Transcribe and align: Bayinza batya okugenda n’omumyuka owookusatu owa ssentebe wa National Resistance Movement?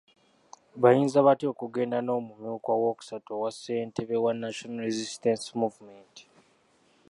Bayinza 0.81 1.17
batya 1.25 1.47
okugenda 1.53 1.97
n’omumyuka 2.01 2.69
owookusatu 2.73 3.29
owa 3.37 3.49
ssentebe 3.55 4.15
wa 4.23 4.33
National 4.43 4.85
Resistance 4.87 5.45
Movement? 5.61 6.13